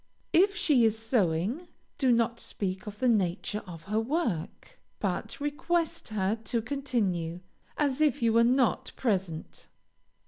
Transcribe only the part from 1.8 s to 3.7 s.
do not speak of the nature